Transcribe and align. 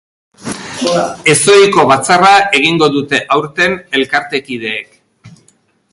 Ezohiko 1.33 1.85
batzarra 1.91 2.31
egingo 2.61 2.89
dute 2.97 3.19
aurten 3.37 3.77
elkartekideek. 4.01 5.01